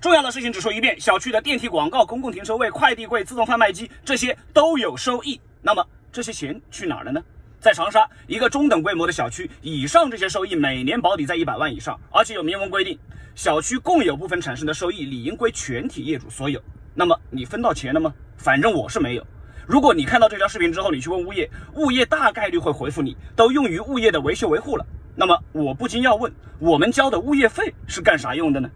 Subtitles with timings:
[0.00, 5.40] 重要的事情只说一遍小区的电梯广告公共停车位快递柜自动贩卖机这些都有收益。
[5.60, 7.20] 那么这些钱去哪儿了呢？
[7.58, 11.98] 在长沙一个中等规模的小区以上这些收益每年保底在一百万以上。
[12.12, 12.96] 而且有明文规定
[13.34, 16.62] 小区共有部分产生的收益理应归全体业主所有。
[16.94, 18.14] 那么你分到钱了吗？
[18.36, 19.26] 反正我是没有。
[19.66, 24.86] 如果你看到这条视频之后你去问物业物业大概率会回复你都用于物业的维修维护了。
[25.16, 28.70] 那么我不禁要问我们交的物业费是干啥用的呢？